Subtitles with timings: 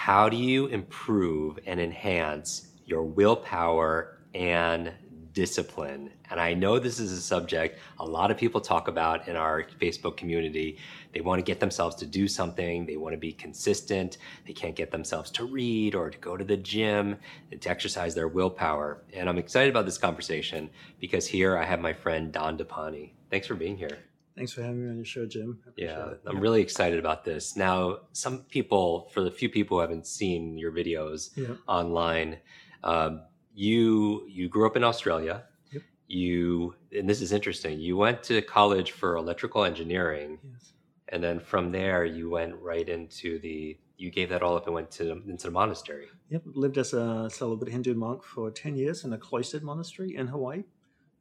[0.00, 4.90] how do you improve and enhance your willpower and
[5.34, 6.10] discipline?
[6.30, 9.64] And I know this is a subject a lot of people talk about in our
[9.78, 10.78] Facebook community.
[11.12, 14.74] They want to get themselves to do something, they want to be consistent, they can't
[14.74, 17.18] get themselves to read or to go to the gym
[17.52, 19.02] and to exercise their willpower.
[19.12, 23.10] And I'm excited about this conversation because here I have my friend Dandapani.
[23.30, 23.98] Thanks for being here.
[24.40, 25.58] Thanks for having me on your show, Jim.
[25.76, 26.22] Yeah, it.
[26.24, 27.56] I'm really excited about this.
[27.56, 31.56] Now, some people, for the few people who haven't seen your videos yeah.
[31.68, 32.38] online,
[32.82, 33.20] um,
[33.52, 35.44] you you grew up in Australia.
[35.72, 35.82] Yep.
[36.06, 37.80] You and this is interesting.
[37.80, 40.72] You went to college for electrical engineering, yes.
[41.10, 43.76] and then from there you went right into the.
[43.98, 46.06] You gave that all up and went to into the monastery.
[46.30, 50.28] Yep, lived as a celibate Hindu monk for ten years in a cloistered monastery in
[50.28, 50.62] Hawaii,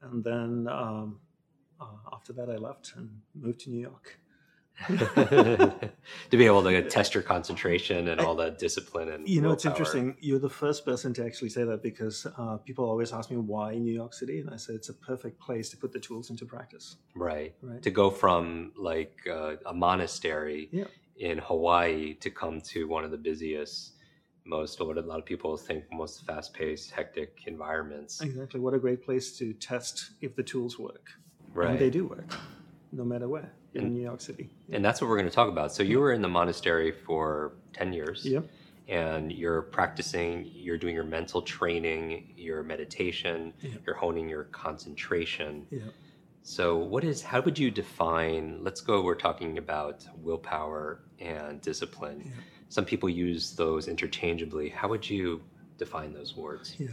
[0.03, 0.69] and then.
[0.71, 1.19] Um,
[1.79, 4.19] uh, after that, I left and moved to New York.
[4.87, 5.91] to
[6.31, 10.15] be able to test your concentration and all the discipline and you know it's interesting.
[10.21, 13.75] You're the first person to actually say that because uh, people always ask me why
[13.75, 16.45] new york city and i said it's a perfect place to put the tools into
[16.45, 16.95] practice.
[17.13, 17.81] Right, right.
[17.81, 20.85] to go from like uh, a monastery yeah.
[21.17, 23.95] in hawaii to come to one of the busiest
[24.45, 28.21] most what a lot of people think most fast-paced hectic environments.
[28.21, 28.59] Exactly.
[28.59, 31.11] What a great place to test if the tools work
[31.53, 31.71] Right.
[31.71, 32.37] And they do work,
[32.91, 34.49] no matter where in and, New York City.
[34.71, 35.73] And that's what we're going to talk about.
[35.73, 38.25] So you were in the monastery for 10 years.
[38.25, 38.45] Yep.
[38.87, 43.81] And you're practicing, you're doing your mental training, your meditation, yep.
[43.85, 45.67] you're honing your concentration.
[45.69, 45.93] Yep.
[46.41, 52.23] So, what is, how would you define, let's go, we're talking about willpower and discipline.
[52.25, 52.33] Yep.
[52.69, 54.69] Some people use those interchangeably.
[54.69, 55.41] How would you
[55.77, 56.75] define those words?
[56.79, 56.89] Yeah,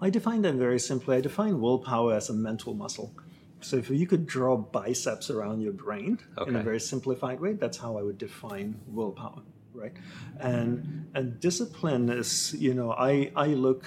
[0.00, 1.16] I define them very simply.
[1.16, 3.12] I define willpower as a mental muscle.
[3.60, 6.50] So if you could draw biceps around your brain okay.
[6.50, 9.42] in a very simplified way, that's how I would define willpower,
[9.74, 9.92] right?
[10.38, 13.84] And and discipline is, you know, I I look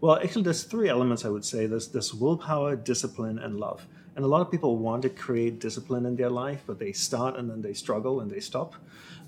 [0.00, 1.66] well, actually there's three elements I would say.
[1.66, 3.86] There's this willpower, discipline, and love.
[4.14, 7.36] And a lot of people want to create discipline in their life, but they start
[7.36, 8.74] and then they struggle and they stop.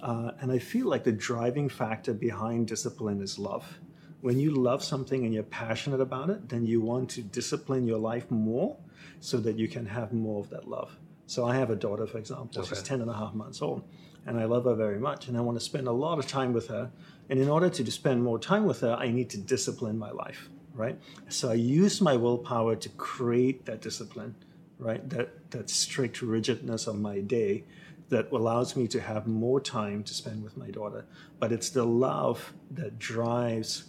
[0.03, 3.79] Uh, and I feel like the driving factor behind discipline is love.
[4.21, 7.99] When you love something and you're passionate about it, then you want to discipline your
[7.99, 8.77] life more
[9.21, 10.97] so that you can have more of that love.
[11.27, 12.69] So I have a daughter, for example, okay.
[12.69, 13.83] she's 10 and a half months old,
[14.27, 16.53] and I love her very much, and I want to spend a lot of time
[16.53, 16.91] with her.
[17.29, 20.49] And in order to spend more time with her, I need to discipline my life,
[20.75, 20.99] right?
[21.29, 24.35] So I use my willpower to create that discipline,
[24.79, 25.07] right?
[25.11, 27.65] That, that strict rigidness of my day
[28.09, 31.05] that allows me to have more time to spend with my daughter.
[31.39, 33.85] But it's the love that drives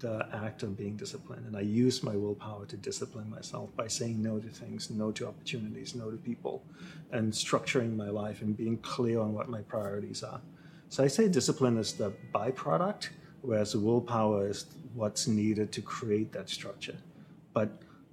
[0.00, 1.46] the act of being disciplined.
[1.46, 5.28] And I use my willpower to discipline myself by saying no to things, no to
[5.28, 6.62] opportunities, no to people,
[7.12, 10.40] and structuring my life and being clear on what my priorities are.
[10.88, 13.10] So I say discipline is the byproduct,
[13.42, 16.96] whereas willpower is what's needed to create that structure.
[17.52, 17.70] But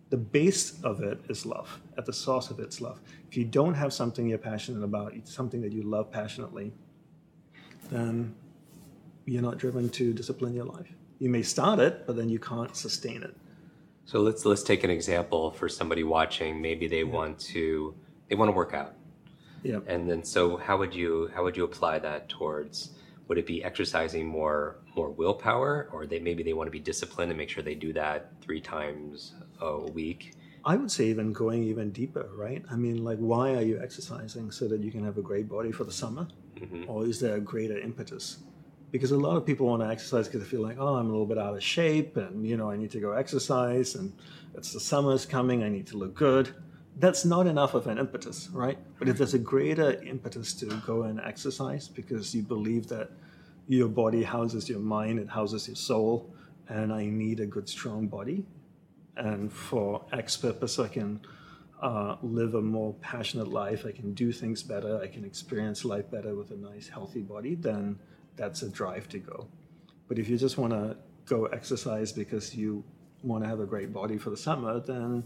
[0.10, 1.82] the base of it is love.
[1.98, 3.00] At the source of it's love.
[3.30, 6.72] If you don't have something you're passionate about, something that you love passionately,
[7.90, 8.36] then
[9.26, 12.76] you're not driven to discipline your life you may start it, but then you can't
[12.76, 13.36] sustain it.
[14.06, 16.62] So let's let's take an example for somebody watching.
[16.62, 17.16] Maybe they yeah.
[17.18, 17.94] want to
[18.30, 18.94] they want to work out.
[19.64, 19.80] Yeah.
[19.88, 22.92] And then so how would you how would you apply that towards
[23.28, 27.32] would it be exercising more more willpower or they maybe they want to be disciplined
[27.32, 30.36] and make sure they do that 3 times a week?
[30.64, 32.64] I would say even going even deeper, right?
[32.70, 35.72] I mean, like, why are you exercising so that you can have a great body
[35.72, 36.28] for the summer,
[36.58, 36.90] mm-hmm.
[36.90, 38.40] or is there a greater impetus?
[38.92, 41.10] Because a lot of people want to exercise because they feel like, oh, I'm a
[41.10, 44.14] little bit out of shape and, you know, I need to go exercise and
[44.56, 46.54] it's the summer's coming, I need to look good.
[47.00, 48.78] That's not enough of an impetus, right?
[48.98, 53.12] But if there's a greater impetus to go and exercise because you believe that
[53.68, 56.34] your body houses your mind, it houses your soul,
[56.70, 58.46] and I need a good, strong body,
[59.16, 61.20] and for X purpose, I can
[61.82, 66.10] uh, live a more passionate life, I can do things better, I can experience life
[66.10, 68.00] better with a nice, healthy body, then
[68.38, 69.48] that's a drive to go.
[70.08, 70.96] But if you just want to
[71.26, 72.84] go exercise because you
[73.24, 75.24] want to have a great body for the summer, then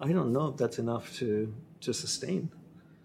[0.00, 2.50] I don't know if that's enough to to sustain.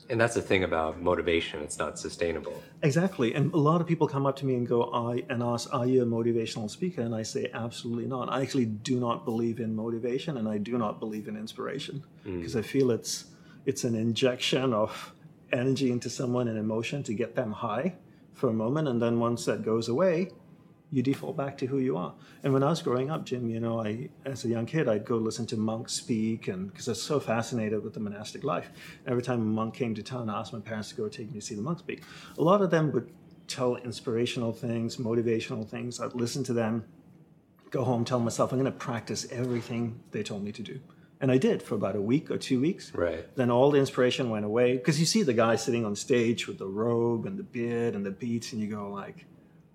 [0.10, 2.62] And that's the thing about motivation, it's not sustainable.
[2.82, 3.34] Exactly.
[3.34, 5.86] And a lot of people come up to me and go, I and ask, Are
[5.86, 7.02] you a motivational speaker?
[7.02, 8.30] And I say, Absolutely not.
[8.30, 12.56] I actually do not believe in motivation and I do not believe in inspiration because
[12.56, 12.60] mm.
[12.60, 13.26] I feel it's
[13.66, 15.14] it's an injection of
[15.54, 17.96] energy into someone and emotion to get them high
[18.34, 18.88] for a moment.
[18.88, 20.30] And then once that goes away,
[20.94, 22.14] you default back to who you are.
[22.44, 25.06] And when I was growing up, Jim, you know, I as a young kid, I'd
[25.06, 28.70] go listen to monks speak, and because I was so fascinated with the monastic life.
[29.08, 31.40] Every time a monk came to town, I asked my parents to go take me
[31.40, 32.04] to see the monk speak.
[32.38, 33.12] A lot of them would
[33.48, 36.00] tell inspirational things, motivational things.
[36.00, 36.86] I'd listen to them,
[37.72, 40.80] go home, tell myself I'm going to practice everything they told me to do.
[41.24, 42.94] And I did for about a week or two weeks.
[42.94, 43.26] Right.
[43.36, 46.60] Then all the inspiration went away because you see the guy sitting on stage with
[46.60, 49.26] the robe and the beard and the beats, and you go like,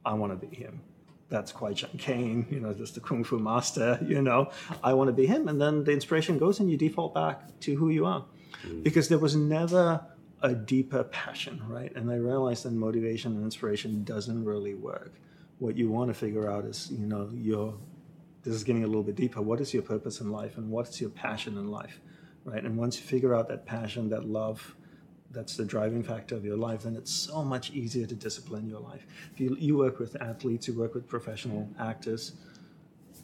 [0.05, 0.83] I want to be him
[1.29, 4.51] that's Kwai Chang Caine, you know, just the Kung Fu master, you know,
[4.83, 5.49] I want to be him.
[5.49, 8.25] And then the inspiration goes and you default back to who you are.
[8.67, 8.83] Mm.
[8.83, 10.01] Because there was never
[10.43, 11.95] a deeper passion, right?
[11.95, 15.13] And I realized that motivation and inspiration doesn't really work.
[15.59, 17.75] What you want to figure out is, you know, your,
[18.43, 19.43] this is getting a little bit deeper.
[19.43, 22.01] What is your purpose in life and what's your passion in life,
[22.45, 22.65] right?
[22.65, 24.77] And once you figure out that passion, that love,
[25.31, 28.81] that's the driving factor of your life, then it's so much easier to discipline your
[28.81, 29.07] life.
[29.35, 32.33] If you, you work with athletes, you work with professional actors,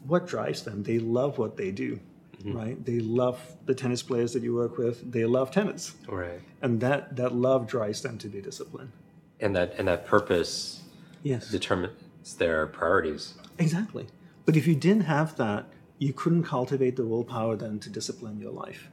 [0.05, 0.83] what drives them?
[0.83, 1.99] They love what they do,
[2.37, 2.57] mm-hmm.
[2.57, 2.85] right?
[2.85, 5.11] They love the tennis players that you work with.
[5.11, 6.41] They love tennis, right?
[6.61, 8.91] And that that love drives them to be disciplined.
[9.39, 10.83] And that and that purpose,
[11.23, 13.33] yes, determines their priorities.
[13.57, 14.07] Exactly.
[14.45, 15.65] But if you didn't have that,
[15.97, 18.89] you couldn't cultivate the willpower then to discipline your life.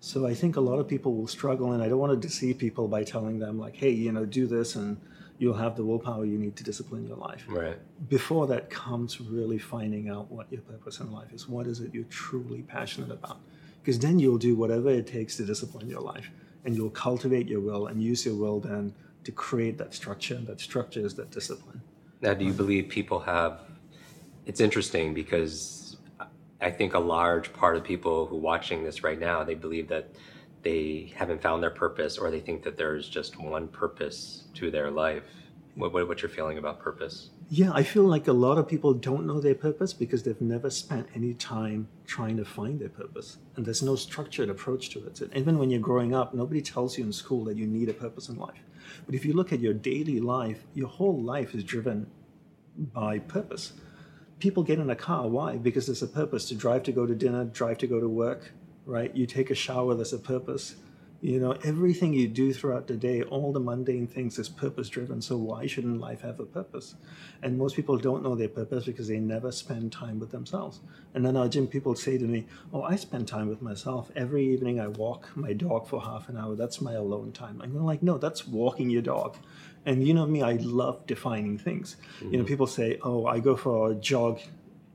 [0.00, 2.58] So I think a lot of people will struggle, and I don't want to deceive
[2.58, 4.98] people by telling them like, "Hey, you know, do this, and
[5.38, 7.78] you'll have the willpower you need to discipline your life." Right.
[8.08, 11.48] Before that comes really finding out what your purpose in life is.
[11.48, 13.38] What is it you're truly passionate about?
[13.82, 16.30] Because then you'll do whatever it takes to discipline your life,
[16.64, 18.94] and you'll cultivate your will and use your will then
[19.24, 20.36] to create that structure.
[20.36, 21.80] And that structure is that discipline.
[22.22, 23.60] Now, do you believe people have?
[24.46, 25.96] It's interesting because
[26.60, 29.88] I think a large part of people who are watching this right now, they believe
[29.88, 30.08] that
[30.62, 34.90] they haven't found their purpose or they think that there's just one purpose to their
[34.90, 35.24] life.
[35.74, 37.30] What, what, what's your feeling about purpose?
[37.50, 40.70] Yeah, I feel like a lot of people don't know their purpose because they've never
[40.70, 43.38] spent any time trying to find their purpose.
[43.56, 45.20] And there's no structured approach to it.
[45.34, 48.28] Even when you're growing up, nobody tells you in school that you need a purpose
[48.28, 48.62] in life.
[49.04, 52.06] But if you look at your daily life, your whole life is driven
[52.92, 53.72] by purpose
[54.38, 55.28] people get in a car.
[55.28, 55.56] Why?
[55.56, 58.52] Because there's a purpose to drive to go to dinner, drive to go to work,
[58.84, 59.14] right?
[59.14, 60.76] You take a shower, there's a purpose.
[61.22, 65.22] You know, everything you do throughout the day, all the mundane things is purpose driven.
[65.22, 66.94] So why shouldn't life have a purpose?
[67.42, 70.80] And most people don't know their purpose because they never spend time with themselves.
[71.14, 74.10] And then our gym people say to me, Oh, I spend time with myself.
[74.14, 76.54] Every evening I walk my dog for half an hour.
[76.54, 77.60] That's my alone time.
[77.62, 79.36] I'm like, no, that's walking your dog.
[79.86, 81.96] And you know me, I love defining things.
[82.16, 82.24] Mm-hmm.
[82.24, 82.48] You know, mm-hmm.
[82.48, 84.40] people say, "Oh, I go for a jog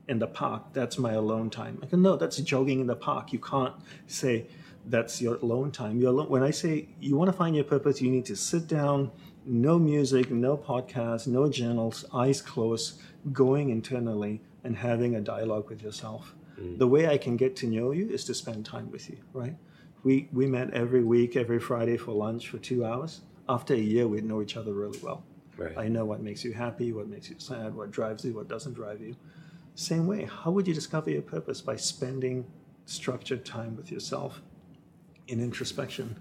[0.06, 0.74] in the park.
[0.74, 3.32] That's my alone time." I go, "No, that's jogging in the park.
[3.32, 3.74] You can't
[4.06, 4.46] say
[4.86, 5.98] that's your alone time.
[6.00, 6.28] You're alone.
[6.28, 9.10] When I say you want to find your purpose, you need to sit down,
[9.44, 13.00] no music, no podcast, no journals, eyes closed,
[13.32, 16.34] going internally and having a dialogue with yourself.
[16.60, 16.78] Mm.
[16.78, 19.56] The way I can get to know you is to spend time with you, right?
[20.02, 24.06] We we met every week, every Friday for lunch for two hours after a year,
[24.06, 25.24] we'd know each other really well.
[25.56, 25.76] Right.
[25.76, 28.74] I know what makes you happy, what makes you sad, what drives you, what doesn't
[28.74, 29.16] drive you.
[29.74, 31.60] Same way, how would you discover your purpose?
[31.60, 32.46] By spending
[32.86, 34.42] structured time with yourself
[35.28, 36.16] in introspection.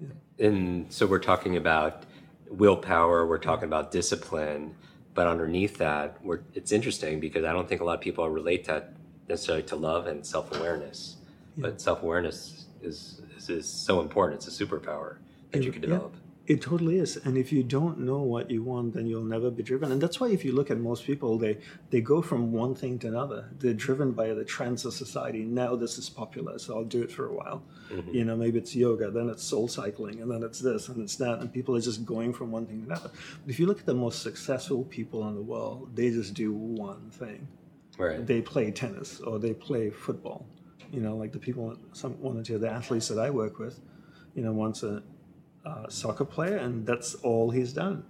[0.00, 0.46] Yeah.
[0.46, 2.04] And so we're talking about
[2.48, 4.74] willpower, we're talking about discipline,
[5.14, 6.18] but underneath that,
[6.54, 8.92] it's interesting because I don't think a lot of people relate that
[9.28, 11.16] necessarily to love and self awareness.
[11.56, 11.62] Yeah.
[11.62, 15.16] But self awareness is, is, is so important, it's a superpower
[15.50, 16.14] that you can develop.
[16.14, 16.29] Yeah.
[16.46, 17.16] It totally is.
[17.16, 19.92] And if you don't know what you want, then you'll never be driven.
[19.92, 21.58] And that's why if you look at most people, they,
[21.90, 23.48] they go from one thing to another.
[23.58, 25.44] They're driven by the trends of society.
[25.44, 27.62] Now this is popular, so I'll do it for a while.
[27.92, 28.14] Mm-hmm.
[28.14, 31.16] You know, maybe it's yoga, then it's soul cycling, and then it's this and it's
[31.16, 31.38] that.
[31.38, 33.10] And people are just going from one thing to another.
[33.42, 36.52] But if you look at the most successful people in the world, they just do
[36.52, 37.46] one thing.
[37.96, 38.26] Right.
[38.26, 40.46] They play tennis or they play football.
[40.90, 43.60] You know, like the people, some one or two of the athletes that I work
[43.60, 43.78] with,
[44.34, 45.02] you know, once a
[45.64, 48.04] uh, soccer player, and that's all he's done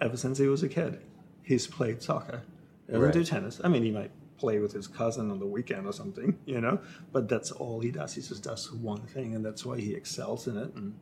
[0.00, 1.00] ever since he was a kid.
[1.42, 2.42] He's played soccer.
[2.86, 3.12] He doesn't right.
[3.12, 3.60] do tennis.
[3.62, 6.78] I mean, he might play with his cousin on the weekend or something, you know,
[7.12, 8.14] but that's all he does.
[8.14, 10.74] He just does one thing, and that's why he excels in it.
[10.74, 10.94] And,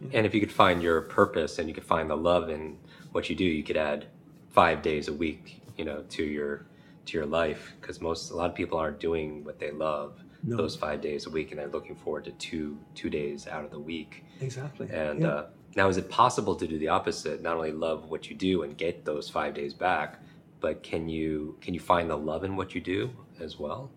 [0.00, 0.18] you know.
[0.18, 2.78] and if you could find your purpose and you could find the love in
[3.12, 4.06] what you do, you could add
[4.50, 6.66] five days a week, you know, to your
[7.06, 10.56] to your life because most a lot of people aren't doing what they love No.
[10.56, 13.70] those five days a week, and they're looking forward to two two days out of
[13.70, 14.24] the week.
[14.40, 14.88] Exactly.
[14.92, 15.28] And Yeah.
[15.28, 15.46] uh,
[15.76, 17.42] now, is it possible to do the opposite?
[17.42, 20.20] Not only love what you do and get those five days back,
[20.60, 23.10] but can you can you find the love in what you do
[23.40, 23.90] as well?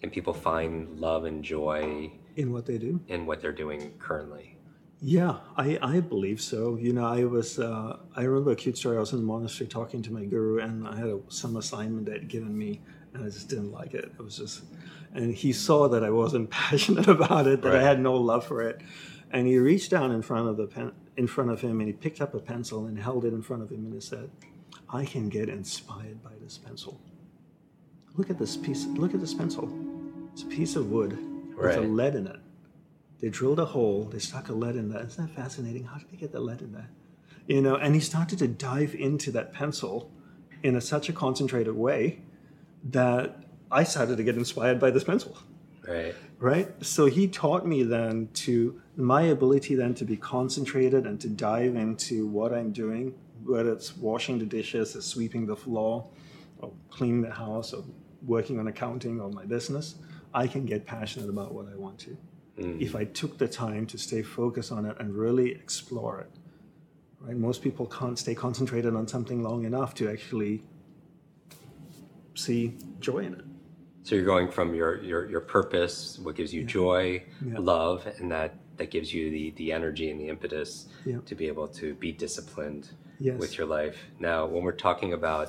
[0.00, 3.00] Can people find love and joy in what they do.
[3.08, 4.56] in what they're doing currently?
[5.00, 6.76] Yeah, I, I believe so.
[6.76, 8.96] You know, I was uh, I remember a cute story.
[8.96, 12.06] I was in the monastery talking to my guru, and I had a, some assignment
[12.06, 12.80] that given me,
[13.14, 14.06] and I just didn't like it.
[14.18, 14.62] It was just,
[15.14, 18.62] and he saw that I wasn't passionate about it, that I had no love for
[18.62, 18.80] it,
[19.30, 21.92] and he reached down in front of the pen in front of him, and he
[21.92, 24.30] picked up a pencil and held it in front of him, and he said,
[24.88, 27.00] "I can get inspired by this pencil.
[28.14, 28.86] Look at this piece.
[28.86, 29.68] Look at this pencil.
[30.32, 31.18] It's a piece of wood
[31.56, 32.40] with a lead in it."
[33.20, 34.04] They drilled a hole.
[34.04, 35.04] They stuck a lead in there.
[35.04, 35.84] Isn't that fascinating?
[35.84, 36.90] How did they get the lead in there?
[37.46, 40.12] You know, and he started to dive into that pencil
[40.62, 42.20] in a, such a concentrated way
[42.84, 45.36] that I started to get inspired by this pencil.
[45.86, 46.14] Right.
[46.38, 46.84] Right.
[46.84, 51.76] So he taught me then to my ability then to be concentrated and to dive
[51.76, 56.06] into what I'm doing, whether it's washing the dishes or sweeping the floor
[56.58, 57.84] or cleaning the house or
[58.26, 59.96] working on accounting or my business.
[60.34, 62.16] I can get passionate about what I want to
[62.58, 62.80] mm.
[62.80, 66.30] if I took the time to stay focused on it and really explore it.
[67.20, 67.36] Right?
[67.36, 70.62] Most people can't stay concentrated on something long enough to actually
[72.34, 73.44] see joy in it.
[74.02, 77.58] So you're going from your your your purpose, what gives you joy, Yeah.
[77.58, 81.18] love, and that that gives you the the energy and the impetus Yeah.
[81.26, 82.90] to be able to be disciplined
[83.20, 83.38] Yes.
[83.38, 83.96] with your life.
[84.20, 85.48] Now, when we're talking about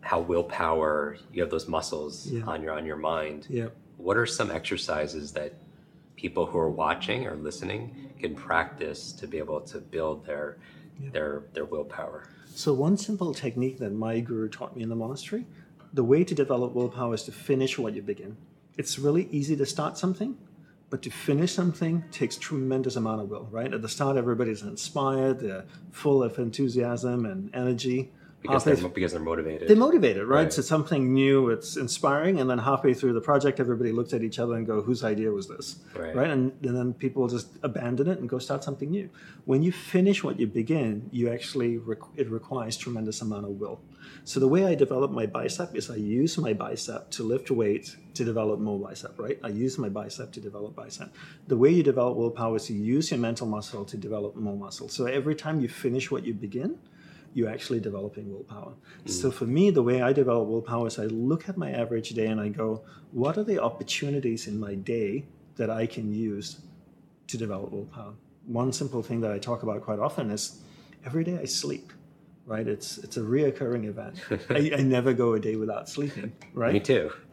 [0.00, 2.42] how willpower, you have those muscles Yeah.
[2.44, 3.46] on your on your mind.
[3.48, 3.68] Yeah.
[3.96, 5.54] What are some exercises that
[6.16, 10.58] people who are watching or listening can practice to be able to build their
[11.12, 12.28] their their willpower?
[12.48, 15.44] So, one simple technique that my guru taught me in the monastery
[15.96, 18.36] the way to develop willpower is to finish what you begin.
[18.76, 20.36] It's really easy to start something,
[20.90, 23.72] but to finish something takes tremendous amount of will, right?
[23.72, 28.12] At the start, everybody's inspired, they're full of enthusiasm and energy.
[28.42, 29.66] Because Halfway they're because they're motivated.
[29.68, 30.44] they're motivated, right?
[30.44, 30.52] Right.
[30.52, 34.38] So something new, it's inspiring, and then halfway through the project, everybody looks at each
[34.38, 36.30] other and go, "Whose idea was this?" Right.
[36.30, 39.08] And, and then people just abandon it and go start something new.
[39.46, 43.80] When you finish what you begin, you actually requ- it requires tremendous amount of will.
[44.24, 47.96] So the way I develop my bicep is I use my bicep to lift weight
[48.14, 49.38] to develop more bicep, right?
[49.42, 51.12] I use my bicep to develop bicep.
[51.48, 54.88] The way you develop willpower is you use your mental muscle to develop more muscle.
[54.88, 56.78] So every time you finish what you begin,
[57.36, 58.72] you're actually developing willpower.
[59.04, 59.10] Mm.
[59.10, 62.28] So for me, the way I develop willpower is I look at my average day
[62.28, 65.26] and I go, what are the opportunities in my day
[65.56, 66.60] that I can use
[67.26, 68.14] to develop willpower?
[68.46, 70.62] One simple thing that I talk about quite often is
[71.04, 71.92] every day I sleep.
[72.46, 74.20] Right, it's it's a reoccurring event.
[74.48, 76.32] I, I never go a day without sleeping.
[76.54, 77.10] Right, Me too.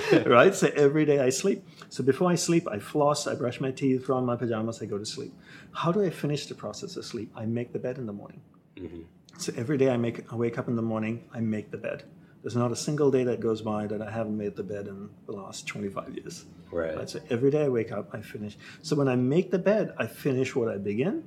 [0.26, 0.54] right?
[0.54, 1.66] So every day I sleep.
[1.90, 4.86] So before I sleep, I floss, I brush my teeth, throw on my pajamas, I
[4.86, 5.34] go to sleep.
[5.72, 7.30] How do I finish the process of sleep?
[7.36, 8.40] I make the bed in the morning.
[8.76, 9.02] Mm-hmm.
[9.38, 12.04] So every day I make, I wake up in the morning, I make the bed.
[12.42, 15.10] There's not a single day that goes by that I haven't made the bed in
[15.26, 16.44] the last 25 years.
[16.72, 17.08] Right.
[17.08, 18.56] So every day I wake up, I finish.
[18.82, 21.24] So when I make the bed, I finish what I begin,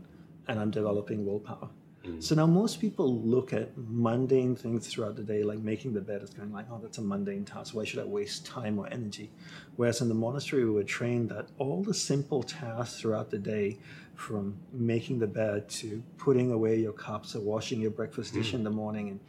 [0.47, 1.69] and I'm developing willpower.
[2.05, 2.21] Mm.
[2.21, 6.21] So now most people look at mundane things throughout the day, like making the bed,
[6.21, 7.73] as going like, oh, that's a mundane task.
[7.73, 9.31] Why should I waste time or energy?
[9.75, 13.79] Whereas in the monastery, we were trained that all the simple tasks throughout the day,
[14.15, 18.55] from making the bed to putting away your cups or washing your breakfast dish mm.
[18.55, 19.19] in the morning, and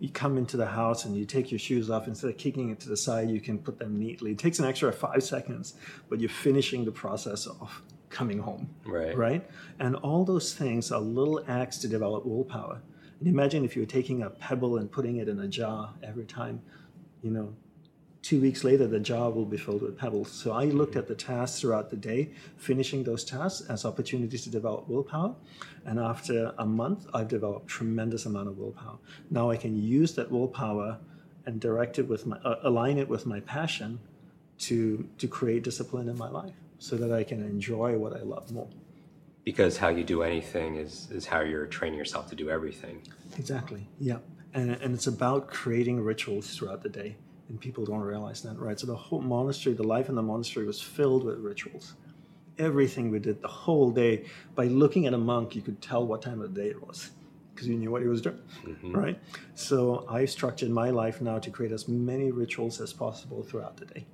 [0.00, 2.08] you come into the house and you take your shoes off.
[2.08, 4.32] Instead of kicking it to the side you can put them neatly.
[4.32, 5.74] It takes an extra five seconds
[6.08, 9.16] but you're finishing the process of coming home Right.
[9.16, 9.50] right?
[9.78, 12.82] And all those things are little acts to develop willpower.
[13.20, 16.24] And imagine if you were taking a pebble and putting it in a jar every
[16.24, 16.60] time
[17.22, 17.54] you know
[18.22, 21.14] two weeks later the jar will be filled with pebbles so i looked at the
[21.14, 25.34] tasks throughout the day finishing those tasks as opportunities to develop willpower
[25.84, 28.98] and after a month i've developed tremendous amount of willpower
[29.30, 30.98] now i can use that willpower
[31.46, 33.98] and direct it with my uh, align it with my passion
[34.58, 38.50] to to create discipline in my life so that i can enjoy what i love
[38.52, 38.68] more
[39.44, 43.02] Because how you do anything is is how you're training yourself to do everything.
[43.36, 43.88] Exactly.
[43.98, 44.18] Yeah.
[44.54, 47.16] And, and it's about creating rituals throughout the day.
[47.52, 48.80] And people don't realize that, right?
[48.80, 51.96] So the whole monastery, the life in the monastery was filled with rituals.
[52.56, 56.22] Everything we did the whole day, by looking at a monk, you could tell what
[56.22, 57.10] time of the day it was
[57.52, 58.92] because you knew what he was doing, mm-hmm.
[58.92, 59.20] right?
[59.54, 63.84] So I've structured my life now to create as many rituals as possible throughout the
[63.84, 64.06] day.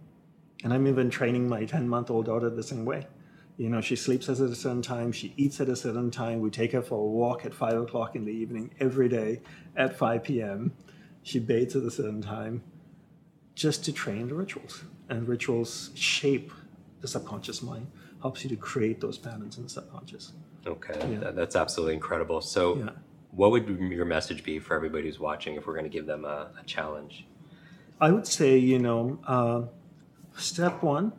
[0.64, 3.06] And I'm even training my 10 month old daughter the same way.
[3.56, 6.40] You know, she sleeps at a certain time, she eats at a certain time.
[6.40, 9.42] We take her for a walk at five o'clock in the evening every day
[9.76, 10.72] at 5 p.m.
[11.22, 12.64] She bathes at a certain time.
[13.58, 14.84] Just to train the rituals.
[15.08, 16.52] And rituals shape
[17.00, 17.88] the subconscious mind,
[18.22, 20.32] helps you to create those patterns in the subconscious.
[20.64, 21.32] Okay, yeah.
[21.32, 22.40] that's absolutely incredible.
[22.40, 22.90] So, yeah.
[23.32, 26.24] what would your message be for everybody who's watching if we're going to give them
[26.24, 27.26] a, a challenge?
[28.00, 29.62] I would say, you know, uh,
[30.36, 31.12] step one,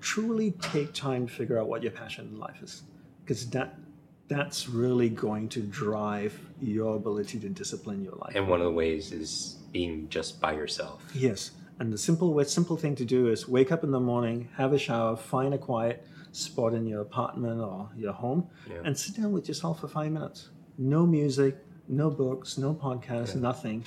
[0.00, 2.82] truly take time to figure out what your passion in life is,
[3.22, 3.76] because that
[4.28, 8.32] that's really going to drive your ability to discipline your life.
[8.34, 11.02] And one of the ways is being just by yourself.
[11.14, 14.72] Yes, and the simple simple thing to do is wake up in the morning, have
[14.72, 18.78] a shower, find a quiet spot in your apartment or your home, yeah.
[18.84, 20.50] and sit down with yourself for five minutes.
[20.76, 21.56] No music,
[21.88, 23.40] no books, no podcasts, yeah.
[23.40, 23.84] nothing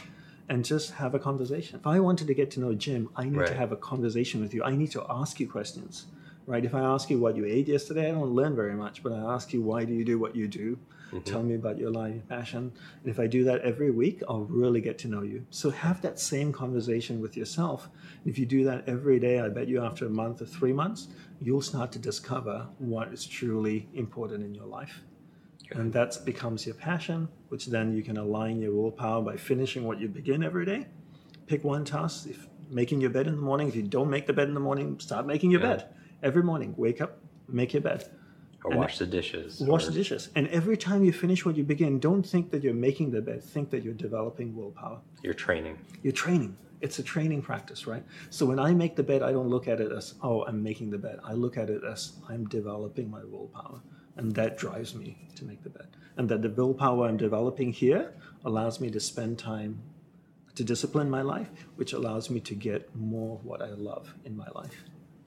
[0.52, 1.80] and just have a conversation.
[1.80, 3.48] If I wanted to get to know Jim, I need right.
[3.48, 4.64] to have a conversation with you.
[4.66, 6.08] I need to ask you questions,
[6.52, 6.66] right?
[6.66, 9.20] If I ask you what you ate yesterday, I don't learn very much, but I
[9.34, 10.78] ask you why do you do what you do?
[11.14, 11.20] Mm-hmm.
[11.20, 12.74] Tell me about your life and passion.
[13.04, 15.46] And if I do that every week, I'll really get to know you.
[15.50, 17.88] So have that same conversation with yourself.
[18.24, 20.74] And If you do that every day, I bet you after a month or three
[20.74, 21.08] months,
[21.40, 25.04] you'll start to discover what is truly important in your life.
[25.72, 30.02] And that becomes your passion, which then you can align your willpower by finishing what
[30.02, 30.88] you begin every day.
[31.48, 32.28] Pick one task.
[32.28, 34.60] If making your bed in the morning, if you don't make the bed in the
[34.60, 35.76] morning, start making your yeah.
[35.78, 35.86] bed.
[36.24, 38.10] Every morning, wake up, make your bed.
[38.64, 39.60] Or wash the dishes.
[39.60, 39.88] Wash or...
[39.88, 40.30] the dishes.
[40.36, 43.44] And every time you finish what you begin, don't think that you're making the bed.
[43.44, 45.00] Think that you're developing willpower.
[45.24, 45.80] You're training.
[46.04, 46.56] You're training.
[46.80, 48.04] It's a training practice, right?
[48.30, 50.92] So when I make the bed, I don't look at it as, oh, I'm making
[50.92, 51.20] the bed.
[51.24, 53.82] I look at it as I'm developing my willpower
[54.18, 55.88] and that drives me to make the bed.
[56.18, 58.14] And that the willpower I'm developing here
[58.46, 59.82] allows me to spend time
[60.56, 64.36] to discipline my life, which allows me to get more of what I love in
[64.36, 64.84] my life.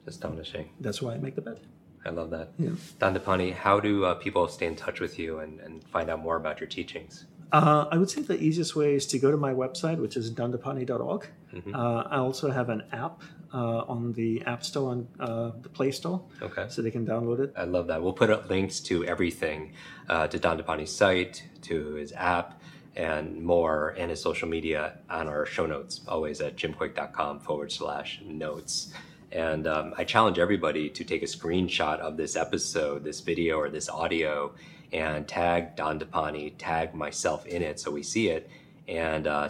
[0.07, 0.69] Astonishing.
[0.79, 1.57] That's why I make the bet.
[2.05, 2.49] I love that.
[2.59, 2.69] Yeah.
[2.99, 6.35] Dandapani, how do uh, people stay in touch with you and, and find out more
[6.35, 7.25] about your teachings?
[7.51, 10.31] Uh, I would say the easiest way is to go to my website, which is
[10.31, 11.27] dandapani.org.
[11.53, 11.75] Mm-hmm.
[11.75, 13.21] Uh, I also have an app
[13.53, 16.21] uh, on the App Store and uh, the Play Store.
[16.41, 16.65] Okay.
[16.69, 17.53] So they can download it.
[17.55, 18.01] I love that.
[18.01, 19.73] We'll put up links to everything
[20.09, 22.61] uh, to Dandapani's site, to his app,
[22.95, 28.21] and more, and his social media on our show notes, always at jimkwik.com forward slash
[28.25, 28.93] notes.
[29.35, 33.69] And um, I challenge everybody to take a screenshot of this episode, this video, or
[33.69, 34.55] this audio
[34.93, 38.49] and tag Dandapani, tag myself in it so we see it,
[38.87, 39.49] and uh,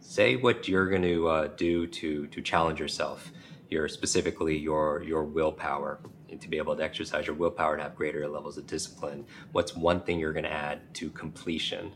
[0.00, 3.32] say what you're going to uh, do to to challenge yourself,
[3.70, 5.98] your specifically your your willpower,
[6.28, 9.24] and to be able to exercise your willpower and have greater levels of discipline.
[9.52, 11.92] What's one thing you're going to add to completion?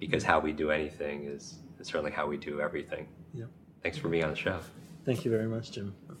[0.00, 3.06] Because how we do anything is, is certainly how we do everything.
[3.32, 3.48] Yep.
[3.80, 4.58] Thanks for being on the show.
[5.04, 5.94] Thank you very much, Jim.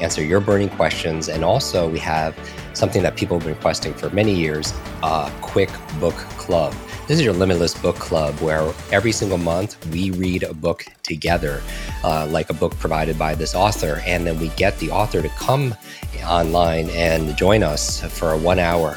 [0.00, 2.36] answer your burning questions, and also we have
[2.74, 6.74] something that people have been requesting for many years a quick book club.
[7.06, 11.60] This is your Limitless Book Club, where every single month we read a book together,
[12.04, 14.00] uh, like a book provided by this author.
[14.06, 15.74] And then we get the author to come
[16.24, 18.96] online and join us for a one hour